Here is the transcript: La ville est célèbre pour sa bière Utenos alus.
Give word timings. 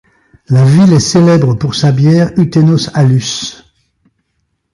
La 0.47 0.65
ville 0.65 0.93
est 0.93 0.99
célèbre 0.99 1.53
pour 1.53 1.75
sa 1.75 1.91
bière 1.91 2.31
Utenos 2.35 2.89
alus. 2.95 3.61